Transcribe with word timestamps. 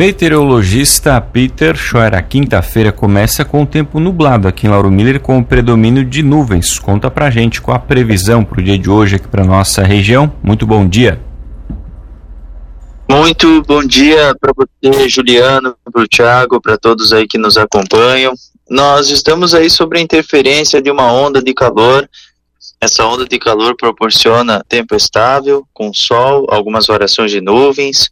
Meteorologista 0.00 1.20
Peter 1.20 1.76
Scheuer, 1.76 2.14
a 2.14 2.22
quinta-feira 2.22 2.90
começa 2.90 3.44
com 3.44 3.64
o 3.64 3.66
tempo 3.66 4.00
nublado 4.00 4.48
aqui 4.48 4.66
em 4.66 4.70
Lauro 4.70 4.90
Miller 4.90 5.20
com 5.20 5.38
o 5.38 5.44
predomínio 5.44 6.04
de 6.04 6.22
nuvens. 6.22 6.78
Conta 6.78 7.10
pra 7.10 7.30
gente 7.30 7.60
qual 7.60 7.76
a 7.76 7.80
previsão 7.80 8.42
para 8.42 8.60
o 8.60 8.64
dia 8.64 8.78
de 8.78 8.88
hoje 8.88 9.16
aqui 9.16 9.28
para 9.28 9.44
nossa 9.44 9.82
região. 9.82 10.32
Muito 10.42 10.66
bom 10.66 10.88
dia. 10.88 11.20
Muito 13.06 13.62
bom 13.64 13.84
dia 13.84 14.34
para 14.40 14.54
você, 14.56 15.06
Juliano, 15.06 15.76
para 15.92 16.02
o 16.02 16.08
Thiago, 16.08 16.62
para 16.62 16.78
todos 16.78 17.12
aí 17.12 17.28
que 17.28 17.36
nos 17.36 17.58
acompanham. 17.58 18.32
Nós 18.70 19.10
estamos 19.10 19.54
aí 19.54 19.68
sobre 19.68 19.98
a 19.98 20.00
interferência 20.00 20.80
de 20.80 20.90
uma 20.90 21.12
onda 21.12 21.42
de 21.42 21.52
calor. 21.52 22.08
Essa 22.80 23.04
onda 23.04 23.26
de 23.26 23.38
calor 23.38 23.76
proporciona 23.76 24.64
tempo 24.66 24.94
estável, 24.94 25.66
com 25.74 25.92
sol, 25.92 26.46
algumas 26.48 26.86
variações 26.86 27.30
de 27.30 27.42
nuvens 27.42 28.10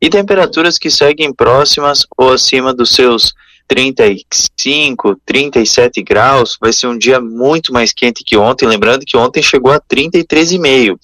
e 0.00 0.08
temperaturas 0.08 0.78
que 0.78 0.90
seguem 0.90 1.32
próximas 1.32 2.06
ou 2.16 2.32
acima 2.32 2.72
dos 2.72 2.90
seus 2.94 3.34
35, 3.66 5.20
37 5.26 6.02
graus. 6.02 6.56
Vai 6.60 6.72
ser 6.72 6.86
um 6.86 6.96
dia 6.96 7.20
muito 7.20 7.72
mais 7.72 7.92
quente 7.92 8.24
que 8.24 8.36
ontem. 8.36 8.66
Lembrando 8.66 9.04
que 9.04 9.16
ontem 9.16 9.42
chegou 9.42 9.72
a 9.72 9.80
33,5. 9.80 10.98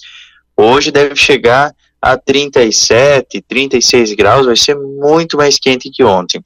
Hoje 0.57 0.91
deve 0.91 1.17
chegar 1.17 1.73
a 2.05 2.19
37, 2.19 3.41
36 3.48 4.12
graus, 4.12 4.45
vai 4.45 4.56
ser 4.56 4.77
muito 4.77 5.39
mais 5.39 5.59
quente 5.59 5.91
que 5.91 6.05
ontem. 6.05 6.39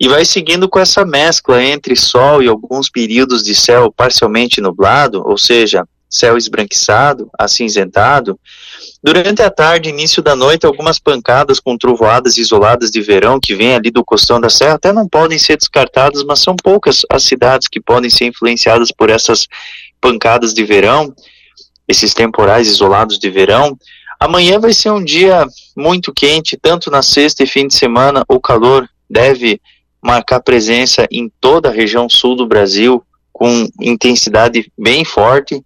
E 0.00 0.08
vai 0.08 0.24
seguindo 0.24 0.66
com 0.70 0.78
essa 0.78 1.04
mescla 1.04 1.62
entre 1.62 1.94
sol 1.94 2.42
e 2.42 2.48
alguns 2.48 2.88
períodos 2.88 3.42
de 3.42 3.54
céu 3.54 3.92
parcialmente 3.94 4.58
nublado, 4.58 5.22
ou 5.22 5.36
seja, 5.36 5.86
céu 6.12 6.36
esbranquiçado, 6.36 7.30
acinzentado. 7.38 8.38
Durante 9.02 9.40
a 9.42 9.50
tarde, 9.50 9.88
início 9.88 10.22
da 10.22 10.36
noite, 10.36 10.66
algumas 10.66 10.98
pancadas 10.98 11.58
com 11.58 11.76
trovoadas 11.78 12.36
isoladas 12.36 12.90
de 12.90 13.00
verão 13.00 13.40
que 13.40 13.54
vêm 13.54 13.74
ali 13.74 13.90
do 13.90 14.04
costão 14.04 14.38
da 14.38 14.50
serra 14.50 14.74
até 14.74 14.92
não 14.92 15.08
podem 15.08 15.38
ser 15.38 15.56
descartadas, 15.56 16.22
mas 16.22 16.40
são 16.40 16.54
poucas 16.54 17.00
as 17.10 17.24
cidades 17.24 17.66
que 17.66 17.80
podem 17.80 18.10
ser 18.10 18.26
influenciadas 18.26 18.92
por 18.92 19.08
essas 19.08 19.48
pancadas 20.00 20.52
de 20.52 20.62
verão, 20.62 21.14
esses 21.88 22.12
temporais 22.12 22.68
isolados 22.68 23.18
de 23.18 23.30
verão. 23.30 23.76
Amanhã 24.20 24.60
vai 24.60 24.72
ser 24.72 24.90
um 24.90 25.02
dia 25.02 25.46
muito 25.76 26.12
quente, 26.12 26.58
tanto 26.60 26.90
na 26.90 27.02
sexta 27.02 27.42
e 27.42 27.46
fim 27.46 27.66
de 27.66 27.74
semana, 27.74 28.22
o 28.28 28.38
calor 28.38 28.86
deve 29.08 29.60
marcar 30.00 30.40
presença 30.40 31.06
em 31.10 31.32
toda 31.40 31.70
a 31.70 31.72
região 31.72 32.08
sul 32.08 32.36
do 32.36 32.46
Brasil, 32.46 33.02
com 33.32 33.68
intensidade 33.80 34.70
bem 34.78 35.04
forte, 35.04 35.62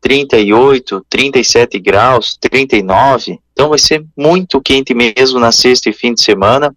38, 0.00 1.04
37 1.08 1.78
graus, 1.78 2.36
39. 2.40 3.38
Então 3.52 3.68
vai 3.68 3.78
ser 3.78 4.04
muito 4.16 4.60
quente 4.60 4.94
mesmo 4.94 5.38
na 5.38 5.52
sexta 5.52 5.90
e 5.90 5.92
fim 5.92 6.14
de 6.14 6.22
semana. 6.22 6.74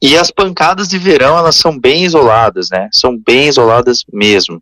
E 0.00 0.16
as 0.16 0.32
pancadas 0.32 0.88
de 0.88 0.98
verão, 0.98 1.38
elas 1.38 1.54
são 1.54 1.78
bem 1.78 2.04
isoladas, 2.04 2.68
né? 2.70 2.88
São 2.92 3.16
bem 3.16 3.46
isoladas 3.46 4.04
mesmo. 4.12 4.60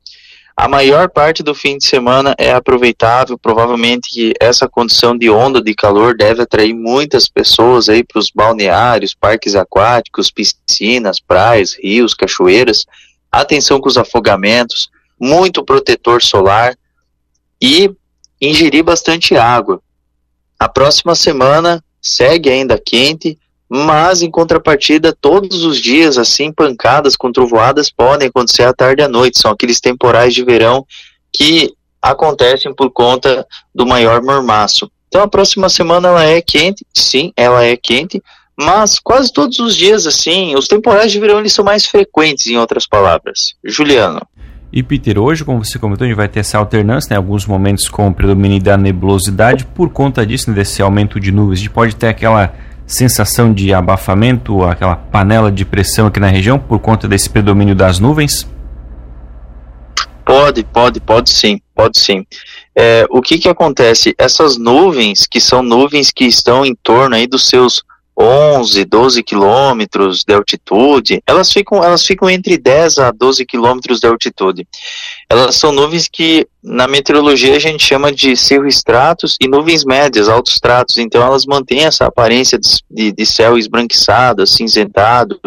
A 0.54 0.68
maior 0.68 1.08
parte 1.08 1.42
do 1.42 1.54
fim 1.54 1.78
de 1.78 1.86
semana 1.86 2.34
é 2.36 2.52
aproveitável, 2.52 3.38
provavelmente 3.38 4.34
essa 4.38 4.68
condição 4.68 5.16
de 5.16 5.30
onda 5.30 5.62
de 5.62 5.74
calor 5.74 6.14
deve 6.14 6.42
atrair 6.42 6.74
muitas 6.74 7.26
pessoas 7.26 7.88
aí 7.88 8.04
para 8.04 8.18
os 8.18 8.30
balneários, 8.30 9.14
parques 9.14 9.54
aquáticos, 9.54 10.30
piscinas, 10.30 11.18
praias, 11.18 11.74
rios, 11.82 12.12
cachoeiras. 12.12 12.84
Atenção 13.32 13.80
com 13.80 13.88
os 13.88 13.96
afogamentos, 13.96 14.90
muito 15.18 15.64
protetor 15.64 16.22
solar 16.22 16.76
e 17.60 17.90
ingerir 18.40 18.82
bastante 18.82 19.36
água. 19.36 19.80
A 20.58 20.68
próxima 20.68 21.14
semana 21.14 21.82
segue 22.00 22.50
ainda 22.50 22.80
quente, 22.84 23.38
mas 23.68 24.22
em 24.22 24.30
contrapartida, 24.30 25.16
todos 25.20 25.64
os 25.64 25.78
dias, 25.78 26.18
assim, 26.18 26.52
pancadas 26.52 27.14
com 27.14 27.30
trovoadas 27.30 27.90
podem 27.90 28.28
acontecer 28.28 28.64
à 28.64 28.72
tarde 28.72 29.02
e 29.02 29.04
à 29.04 29.08
noite. 29.08 29.38
São 29.38 29.52
aqueles 29.52 29.80
temporais 29.80 30.34
de 30.34 30.44
verão 30.44 30.84
que 31.32 31.72
acontecem 32.02 32.74
por 32.74 32.90
conta 32.90 33.46
do 33.74 33.86
maior 33.86 34.22
mormaço. 34.22 34.90
Então 35.08 35.22
a 35.22 35.28
próxima 35.28 35.68
semana 35.68 36.08
ela 36.08 36.24
é 36.24 36.40
quente, 36.40 36.86
sim, 36.94 37.32
ela 37.36 37.64
é 37.64 37.76
quente, 37.76 38.22
mas 38.56 38.98
quase 38.98 39.32
todos 39.32 39.58
os 39.58 39.74
dias, 39.76 40.06
assim, 40.06 40.54
os 40.54 40.68
temporais 40.68 41.10
de 41.10 41.18
verão 41.18 41.40
eles 41.40 41.52
são 41.52 41.64
mais 41.64 41.86
frequentes, 41.86 42.46
em 42.46 42.58
outras 42.58 42.86
palavras. 42.86 43.54
Juliano. 43.64 44.20
E 44.72 44.84
Peter, 44.84 45.18
hoje, 45.18 45.44
como 45.44 45.64
você 45.64 45.78
comentou, 45.80 46.04
a 46.04 46.08
gente 46.08 46.16
vai 46.16 46.28
ter 46.28 46.40
essa 46.40 46.56
alternância, 46.56 47.08
né, 47.10 47.16
alguns 47.16 47.44
momentos 47.44 47.88
com 47.88 48.12
predomínio 48.12 48.62
da 48.62 48.76
nebulosidade, 48.76 49.64
por 49.64 49.90
conta 49.90 50.24
disso, 50.24 50.48
né, 50.48 50.56
desse 50.56 50.80
aumento 50.80 51.18
de 51.18 51.32
nuvens, 51.32 51.58
a 51.58 51.62
gente 51.62 51.70
pode 51.70 51.96
ter 51.96 52.06
aquela 52.06 52.54
sensação 52.86 53.52
de 53.52 53.74
abafamento, 53.74 54.62
aquela 54.64 54.94
panela 54.94 55.50
de 55.50 55.64
pressão 55.64 56.06
aqui 56.06 56.20
na 56.20 56.28
região 56.28 56.58
por 56.58 56.78
conta 56.78 57.08
desse 57.08 57.28
predomínio 57.28 57.74
das 57.74 57.98
nuvens? 57.98 58.48
Pode, 60.24 60.62
pode, 60.62 61.00
pode 61.00 61.30
sim, 61.30 61.60
pode 61.74 61.98
sim. 61.98 62.24
É, 62.76 63.04
o 63.10 63.20
que 63.20 63.38
que 63.38 63.48
acontece? 63.48 64.14
Essas 64.16 64.56
nuvens, 64.56 65.26
que 65.26 65.40
são 65.40 65.62
nuvens 65.62 66.12
que 66.12 66.24
estão 66.24 66.64
em 66.64 66.76
torno 66.76 67.16
aí 67.16 67.26
dos 67.26 67.48
seus 67.48 67.82
11, 68.20 68.84
12 68.84 69.22
quilômetros 69.22 70.22
de 70.26 70.34
altitude, 70.34 71.22
elas 71.26 71.50
ficam, 71.50 71.82
elas 71.82 72.04
ficam 72.04 72.28
entre 72.28 72.58
10 72.58 72.98
a 72.98 73.10
12 73.10 73.46
quilômetros 73.46 73.98
de 73.98 74.06
altitude. 74.06 74.68
Elas 75.28 75.56
são 75.56 75.72
nuvens 75.72 76.06
que 76.06 76.46
na 76.62 76.86
meteorologia 76.86 77.56
a 77.56 77.58
gente 77.58 77.82
chama 77.82 78.12
de 78.12 78.36
cirroestratos 78.36 79.38
e 79.40 79.48
nuvens 79.48 79.86
médias, 79.86 80.28
altos 80.28 80.52
stratos, 80.52 80.98
então 80.98 81.22
elas 81.22 81.46
mantêm 81.46 81.86
essa 81.86 82.04
aparência 82.04 82.58
de, 82.90 83.10
de, 83.10 83.24
céu 83.24 83.56
esbranquiçado, 83.56 84.46
cinzentado, 84.46 85.40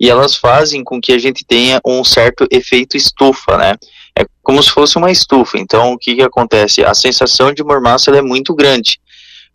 e 0.00 0.08
elas 0.08 0.36
fazem 0.36 0.82
com 0.82 0.98
que 0.98 1.12
a 1.12 1.18
gente 1.18 1.44
tenha 1.44 1.80
um 1.84 2.02
certo 2.02 2.46
efeito 2.50 2.96
estufa, 2.96 3.58
né? 3.58 3.74
É 4.18 4.24
como 4.42 4.62
se 4.62 4.70
fosse 4.70 4.96
uma 4.96 5.10
estufa. 5.10 5.58
Então, 5.58 5.92
o 5.92 5.98
que, 5.98 6.14
que 6.14 6.22
acontece? 6.22 6.82
A 6.82 6.94
sensação 6.94 7.52
de 7.52 7.62
mormaço 7.62 8.10
é 8.10 8.22
muito 8.22 8.54
grande. 8.54 8.98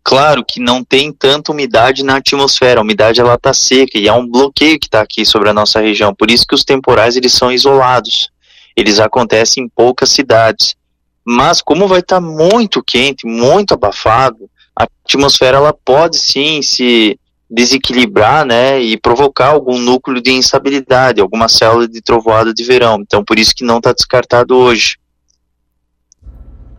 Claro 0.03 0.43
que 0.43 0.59
não 0.59 0.83
tem 0.83 1.13
tanta 1.13 1.51
umidade 1.51 2.03
na 2.03 2.17
atmosfera, 2.17 2.79
a 2.79 2.83
umidade 2.83 3.21
ela 3.21 3.35
está 3.35 3.53
seca 3.53 3.99
e 3.99 4.09
há 4.09 4.15
um 4.15 4.27
bloqueio 4.27 4.79
que 4.79 4.87
está 4.87 5.01
aqui 5.01 5.23
sobre 5.25 5.49
a 5.49 5.53
nossa 5.53 5.79
região, 5.79 6.13
por 6.13 6.31
isso 6.31 6.45
que 6.47 6.55
os 6.55 6.63
temporais 6.63 7.15
eles 7.15 7.33
são 7.33 7.51
isolados, 7.51 8.31
eles 8.75 8.99
acontecem 8.99 9.63
em 9.63 9.69
poucas 9.69 10.09
cidades. 10.09 10.75
Mas 11.23 11.61
como 11.61 11.87
vai 11.87 11.99
estar 11.99 12.19
tá 12.19 12.21
muito 12.21 12.83
quente, 12.83 13.27
muito 13.27 13.75
abafado, 13.75 14.49
a 14.75 14.87
atmosfera 15.05 15.57
ela 15.57 15.71
pode 15.71 16.17
sim 16.17 16.63
se 16.63 17.19
desequilibrar, 17.47 18.45
né, 18.45 18.81
e 18.81 18.97
provocar 18.97 19.49
algum 19.49 19.77
núcleo 19.77 20.21
de 20.21 20.31
instabilidade, 20.31 21.21
alguma 21.21 21.47
célula 21.47 21.87
de 21.87 22.01
trovoada 22.01 22.53
de 22.53 22.63
verão. 22.63 22.97
Então 23.01 23.23
por 23.23 23.37
isso 23.37 23.53
que 23.53 23.63
não 23.63 23.77
está 23.77 23.93
descartado 23.93 24.55
hoje. 24.55 24.97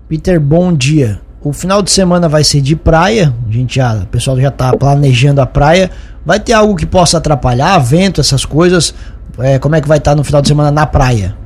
Peter, 0.09 0.41
bom 0.41 0.75
dia 0.75 1.23
o 1.45 1.53
final 1.53 1.83
de 1.83 1.91
semana 1.91 2.29
vai 2.29 2.45
ser 2.45 2.61
de 2.61 2.77
praia. 2.77 3.35
A 3.49 3.53
gente 3.53 3.77
já, 3.77 3.95
o 3.95 4.07
pessoal 4.07 4.41
já 4.41 4.49
está 4.49 4.77
planejando 4.77 5.41
a 5.41 5.47
praia. 5.47 5.91
Vai 6.25 6.39
ter 6.39 6.53
algo 6.53 6.77
que 6.77 6.87
possa 6.87 7.19
atrapalhar, 7.19 7.77
vento, 7.79 8.21
essas 8.21 8.45
coisas. 8.45 8.95
É, 9.39 9.59
como 9.59 9.75
é 9.75 9.81
que 9.81 9.89
vai 9.89 9.99
estar 9.99 10.13
tá 10.13 10.17
no 10.17 10.23
final 10.23 10.41
de 10.41 10.49
semana 10.49 10.71
na 10.71 10.87
praia? 10.87 11.37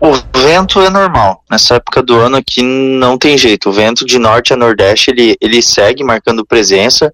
O 0.00 0.12
vento 0.34 0.80
é 0.80 0.88
normal. 0.88 1.42
Nessa 1.50 1.74
época 1.74 2.02
do 2.02 2.16
ano 2.16 2.36
aqui 2.36 2.62
não 2.62 3.18
tem 3.18 3.36
jeito. 3.36 3.68
O 3.68 3.72
vento 3.72 4.06
de 4.06 4.18
norte 4.18 4.52
a 4.52 4.56
nordeste 4.56 5.10
ele, 5.10 5.36
ele 5.40 5.60
segue 5.60 6.02
marcando 6.02 6.46
presença. 6.46 7.12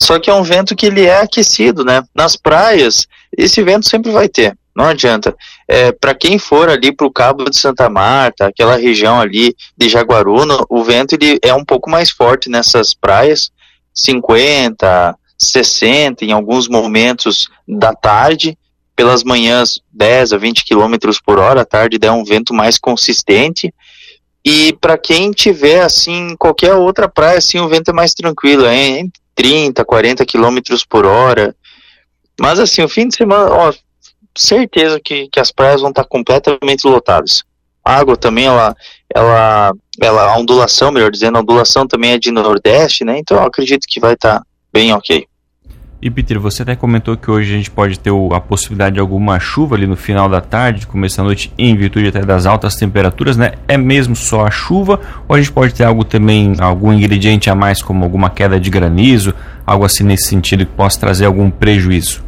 Só 0.00 0.20
que 0.20 0.30
é 0.30 0.34
um 0.34 0.44
vento 0.44 0.76
que 0.76 0.86
ele 0.86 1.06
é 1.06 1.22
aquecido, 1.22 1.84
né? 1.84 2.04
Nas 2.14 2.36
praias, 2.36 3.08
esse 3.36 3.60
vento 3.64 3.88
sempre 3.88 4.12
vai 4.12 4.28
ter. 4.28 4.56
Não 4.78 4.84
adianta. 4.84 5.36
É, 5.66 5.90
para 5.90 6.14
quem 6.14 6.38
for 6.38 6.68
ali 6.70 6.92
para 6.92 7.04
o 7.04 7.12
Cabo 7.12 7.50
de 7.50 7.58
Santa 7.58 7.90
Marta, 7.90 8.46
aquela 8.46 8.76
região 8.76 9.20
ali 9.20 9.52
de 9.76 9.88
Jaguaruna, 9.88 10.56
o 10.68 10.84
vento 10.84 11.14
ele 11.14 11.36
é 11.42 11.52
um 11.52 11.64
pouco 11.64 11.90
mais 11.90 12.10
forte 12.10 12.48
nessas 12.48 12.94
praias, 12.94 13.50
50, 13.92 15.16
60 15.36 16.24
em 16.24 16.30
alguns 16.30 16.68
momentos 16.68 17.48
da 17.66 17.92
tarde, 17.92 18.56
pelas 18.94 19.24
manhãs 19.24 19.80
10 19.92 20.34
a 20.34 20.38
20 20.38 20.64
km 20.64 20.94
por 21.26 21.40
hora, 21.40 21.62
à 21.62 21.64
tarde 21.64 21.98
dá 21.98 22.12
um 22.12 22.22
vento 22.22 22.54
mais 22.54 22.78
consistente. 22.78 23.74
E 24.44 24.72
para 24.80 24.96
quem 24.96 25.32
tiver 25.32 25.80
assim 25.80 26.36
qualquer 26.38 26.74
outra 26.74 27.08
praia, 27.08 27.38
assim 27.38 27.58
o 27.58 27.68
vento 27.68 27.90
é 27.90 27.92
mais 27.92 28.14
tranquilo, 28.14 28.64
entre 28.68 29.10
30, 29.34 29.84
40 29.84 30.24
km 30.24 30.58
por 30.88 31.04
hora. 31.04 31.52
Mas 32.40 32.60
assim, 32.60 32.82
o 32.82 32.88
fim 32.88 33.08
de 33.08 33.16
semana, 33.16 33.50
ó, 33.50 33.72
certeza 34.38 35.00
que, 35.02 35.28
que 35.28 35.40
as 35.40 35.50
praias 35.50 35.80
vão 35.80 35.90
estar 35.90 36.04
completamente 36.04 36.86
lotadas. 36.86 37.42
água 37.84 38.16
também, 38.16 38.46
ela, 38.46 38.74
ela, 39.14 39.72
ela, 40.00 40.32
a 40.32 40.38
ondulação, 40.38 40.92
melhor 40.92 41.10
dizendo, 41.10 41.36
a 41.36 41.40
ondulação 41.40 41.86
também 41.86 42.12
é 42.12 42.18
de 42.18 42.30
nordeste, 42.30 43.04
né? 43.04 43.18
Então 43.18 43.36
eu 43.36 43.42
acredito 43.42 43.86
que 43.88 44.00
vai 44.00 44.14
estar 44.14 44.42
bem 44.72 44.92
ok. 44.92 45.26
E 46.00 46.08
Peter, 46.08 46.38
você 46.38 46.62
até 46.62 46.76
comentou 46.76 47.16
que 47.16 47.28
hoje 47.28 47.52
a 47.52 47.56
gente 47.56 47.72
pode 47.72 47.98
ter 47.98 48.12
a 48.32 48.40
possibilidade 48.40 48.94
de 48.94 49.00
alguma 49.00 49.40
chuva 49.40 49.74
ali 49.74 49.84
no 49.84 49.96
final 49.96 50.28
da 50.28 50.40
tarde, 50.40 50.86
começo 50.86 51.16
da 51.16 51.24
noite, 51.24 51.52
em 51.58 51.74
virtude 51.74 52.06
até 52.06 52.20
das 52.20 52.46
altas 52.46 52.76
temperaturas, 52.76 53.36
né? 53.36 53.54
É 53.66 53.76
mesmo 53.76 54.14
só 54.14 54.46
a 54.46 54.50
chuva 54.50 55.00
ou 55.26 55.34
a 55.34 55.38
gente 55.40 55.50
pode 55.50 55.74
ter 55.74 55.82
algo 55.82 56.04
também, 56.04 56.54
algum 56.60 56.92
ingrediente 56.92 57.50
a 57.50 57.54
mais, 57.56 57.82
como 57.82 58.04
alguma 58.04 58.30
queda 58.30 58.60
de 58.60 58.70
granizo, 58.70 59.34
algo 59.66 59.84
assim 59.84 60.04
nesse 60.04 60.28
sentido 60.28 60.64
que 60.64 60.72
possa 60.72 61.00
trazer 61.00 61.24
algum 61.24 61.50
prejuízo? 61.50 62.27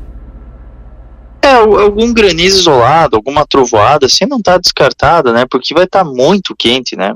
É, 1.42 1.52
algum 1.52 2.12
granizo 2.12 2.60
isolado, 2.60 3.16
alguma 3.16 3.46
trovoada, 3.46 4.06
assim 4.06 4.26
não 4.26 4.38
está 4.38 4.58
descartada, 4.58 5.32
né? 5.32 5.46
Porque 5.50 5.72
vai 5.72 5.84
estar 5.84 6.04
tá 6.04 6.10
muito 6.10 6.54
quente, 6.54 6.94
né? 6.96 7.14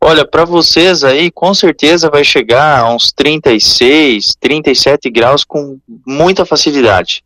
Olha, 0.00 0.26
para 0.26 0.44
vocês 0.44 1.02
aí, 1.02 1.30
com 1.30 1.54
certeza 1.54 2.10
vai 2.10 2.22
chegar 2.22 2.80
a 2.80 2.94
uns 2.94 3.12
36, 3.12 4.34
37 4.38 5.10
graus 5.10 5.42
com 5.42 5.78
muita 6.06 6.44
facilidade. 6.44 7.24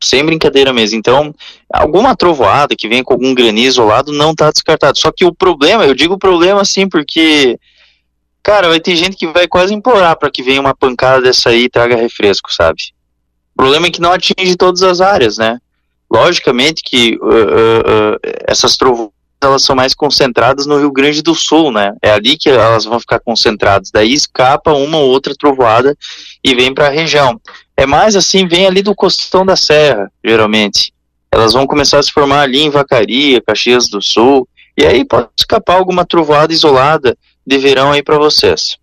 Sem 0.00 0.24
brincadeira 0.24 0.72
mesmo. 0.72 0.96
Então, 0.96 1.34
alguma 1.72 2.16
trovoada 2.16 2.74
que 2.76 2.88
vem 2.88 3.02
com 3.02 3.14
algum 3.14 3.34
granizo 3.34 3.82
isolado 3.82 4.12
não 4.12 4.30
está 4.30 4.50
descartado. 4.50 4.96
Só 4.98 5.12
que 5.12 5.24
o 5.24 5.34
problema, 5.34 5.84
eu 5.84 5.94
digo 5.94 6.16
problema 6.16 6.62
assim 6.62 6.88
porque, 6.88 7.58
cara, 8.42 8.68
vai 8.68 8.80
ter 8.80 8.96
gente 8.96 9.16
que 9.16 9.26
vai 9.26 9.46
quase 9.46 9.74
implorar 9.74 10.16
para 10.16 10.30
que 10.30 10.42
venha 10.42 10.60
uma 10.60 10.74
pancada 10.74 11.20
dessa 11.20 11.50
aí 11.50 11.64
e 11.64 11.68
traga 11.68 11.96
refresco, 11.96 12.52
sabe? 12.52 12.92
Problema 13.58 13.88
é 13.88 13.90
que 13.90 14.00
não 14.00 14.12
atinge 14.12 14.54
todas 14.56 14.84
as 14.84 15.00
áreas, 15.00 15.36
né? 15.36 15.58
Logicamente 16.08 16.80
que 16.80 17.18
uh, 17.20 17.26
uh, 17.26 18.14
uh, 18.14 18.18
essas 18.46 18.76
trovoadas 18.76 19.18
elas 19.40 19.64
são 19.64 19.74
mais 19.74 19.94
concentradas 19.94 20.64
no 20.66 20.78
Rio 20.78 20.92
Grande 20.92 21.22
do 21.22 21.34
Sul, 21.34 21.72
né? 21.72 21.92
É 22.00 22.10
ali 22.10 22.36
que 22.36 22.48
elas 22.48 22.84
vão 22.84 23.00
ficar 23.00 23.18
concentradas. 23.18 23.90
Daí 23.90 24.12
escapa 24.12 24.72
uma 24.72 24.98
ou 24.98 25.10
outra 25.10 25.34
trovoada 25.36 25.96
e 26.42 26.54
vem 26.54 26.72
para 26.72 26.86
a 26.86 26.90
região. 26.90 27.40
É 27.76 27.84
mais 27.84 28.14
assim, 28.14 28.46
vem 28.46 28.66
ali 28.66 28.80
do 28.80 28.94
costão 28.94 29.44
da 29.44 29.56
serra, 29.56 30.10
geralmente. 30.24 30.92
Elas 31.30 31.52
vão 31.52 31.66
começar 31.66 31.98
a 31.98 32.02
se 32.02 32.12
formar 32.12 32.42
ali 32.42 32.62
em 32.62 32.70
Vacaria, 32.70 33.40
Caxias 33.40 33.88
do 33.88 34.00
Sul, 34.00 34.48
e 34.76 34.84
aí 34.84 35.04
pode 35.04 35.28
escapar 35.36 35.76
alguma 35.76 36.04
trovoada 36.04 36.52
isolada 36.52 37.16
de 37.44 37.58
verão 37.58 37.90
aí 37.90 38.04
para 38.04 38.18
vocês. 38.18 38.76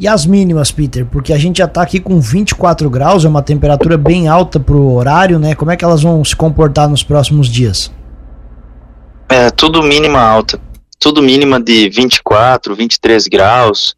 E 0.00 0.08
as 0.08 0.24
mínimas, 0.24 0.72
Peter? 0.72 1.04
Porque 1.04 1.30
a 1.30 1.36
gente 1.36 1.58
já 1.58 1.66
está 1.66 1.82
aqui 1.82 2.00
com 2.00 2.18
24 2.18 2.88
graus, 2.88 3.26
é 3.26 3.28
uma 3.28 3.42
temperatura 3.42 3.98
bem 3.98 4.28
alta 4.28 4.58
para 4.58 4.74
o 4.74 4.94
horário, 4.94 5.38
né? 5.38 5.54
Como 5.54 5.70
é 5.70 5.76
que 5.76 5.84
elas 5.84 6.02
vão 6.02 6.24
se 6.24 6.34
comportar 6.34 6.88
nos 6.88 7.02
próximos 7.02 7.46
dias? 7.48 7.92
É, 9.28 9.50
tudo 9.50 9.82
mínima 9.82 10.18
alta. 10.18 10.58
Tudo 10.98 11.20
mínima 11.20 11.60
de 11.60 11.90
24, 11.90 12.74
23 12.74 13.26
graus. 13.26 13.94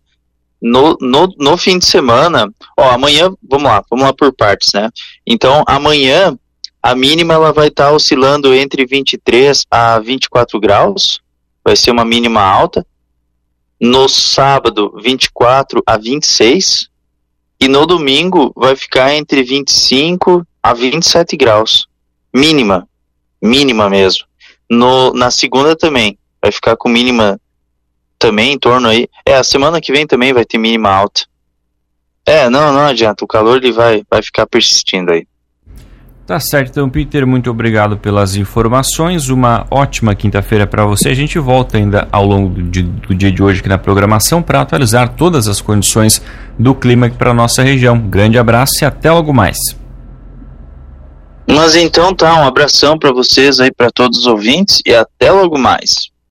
No, 0.60 0.96
no, 1.00 1.32
no 1.38 1.56
fim 1.56 1.78
de 1.78 1.86
semana, 1.86 2.52
ó, 2.76 2.90
amanhã, 2.90 3.32
vamos 3.48 3.70
lá, 3.70 3.84
vamos 3.88 4.04
lá 4.04 4.12
por 4.12 4.32
partes, 4.32 4.72
né? 4.74 4.90
Então, 5.24 5.62
amanhã, 5.68 6.36
a 6.82 6.96
mínima 6.96 7.34
ela 7.34 7.52
vai 7.52 7.68
estar 7.68 7.90
tá 7.90 7.92
oscilando 7.92 8.52
entre 8.52 8.84
23 8.84 9.66
a 9.70 10.00
24 10.00 10.58
graus, 10.58 11.20
vai 11.64 11.76
ser 11.76 11.92
uma 11.92 12.04
mínima 12.04 12.42
alta. 12.42 12.84
No 13.84 14.08
sábado, 14.08 14.96
24 15.02 15.82
a 15.84 15.96
26. 15.96 16.88
E 17.58 17.66
no 17.66 17.84
domingo 17.84 18.52
vai 18.54 18.76
ficar 18.76 19.12
entre 19.12 19.42
25 19.42 20.46
a 20.62 20.72
27 20.72 21.36
graus. 21.36 21.88
Mínima. 22.32 22.88
Mínima 23.42 23.90
mesmo. 23.90 24.24
No, 24.70 25.12
na 25.12 25.32
segunda 25.32 25.74
também. 25.74 26.16
Vai 26.40 26.52
ficar 26.52 26.76
com 26.76 26.88
mínima 26.88 27.40
também 28.20 28.52
em 28.52 28.58
torno 28.58 28.86
aí. 28.86 29.08
É, 29.26 29.34
a 29.34 29.42
semana 29.42 29.80
que 29.80 29.90
vem 29.90 30.06
também 30.06 30.32
vai 30.32 30.44
ter 30.44 30.58
mínima 30.58 30.88
alta. 30.88 31.22
É, 32.24 32.48
não, 32.48 32.72
não 32.72 32.82
adianta. 32.82 33.24
O 33.24 33.28
calor 33.28 33.56
ele 33.56 33.72
vai, 33.72 34.04
vai 34.08 34.22
ficar 34.22 34.46
persistindo 34.46 35.10
aí. 35.10 35.26
Tá 36.24 36.38
certo, 36.38 36.70
então, 36.70 36.88
Peter, 36.88 37.26
muito 37.26 37.50
obrigado 37.50 37.96
pelas 37.96 38.36
informações. 38.36 39.28
Uma 39.28 39.66
ótima 39.68 40.14
quinta-feira 40.14 40.68
para 40.68 40.86
você. 40.86 41.08
A 41.08 41.14
gente 41.14 41.36
volta 41.38 41.76
ainda 41.76 42.06
ao 42.12 42.24
longo 42.24 42.48
do 42.48 42.62
dia, 42.62 42.84
do 42.84 43.14
dia 43.14 43.32
de 43.32 43.42
hoje 43.42 43.58
aqui 43.58 43.68
na 43.68 43.76
programação 43.76 44.40
para 44.40 44.60
atualizar 44.60 45.16
todas 45.16 45.48
as 45.48 45.60
condições 45.60 46.22
do 46.56 46.76
clima 46.76 47.06
aqui 47.06 47.16
para 47.16 47.34
nossa 47.34 47.62
região. 47.62 47.98
Grande 47.98 48.38
abraço 48.38 48.72
e 48.82 48.84
até 48.84 49.10
logo 49.10 49.32
mais. 49.32 49.58
Mas 51.44 51.74
então 51.74 52.14
tá, 52.14 52.40
um 52.40 52.46
abração 52.46 52.96
para 52.96 53.12
vocês 53.12 53.58
aí, 53.58 53.72
para 53.72 53.90
todos 53.90 54.20
os 54.20 54.26
ouvintes 54.26 54.80
e 54.86 54.94
até 54.94 55.32
logo 55.32 55.58
mais. 55.58 56.11